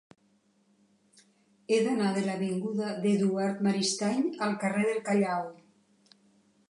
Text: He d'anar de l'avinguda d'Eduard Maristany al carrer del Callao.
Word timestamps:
He 1.73 1.77
d'anar 1.87 2.07
de 2.15 2.23
l'avinguda 2.29 2.95
d'Eduard 3.03 3.61
Maristany 3.69 4.27
al 4.47 4.57
carrer 4.65 4.89
del 4.93 5.03
Callao. 5.11 5.47